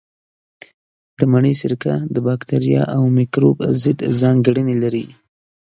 [1.19, 5.05] د مڼې سرکه د باکتریا او مېکروب ضد ځانګړنې لري.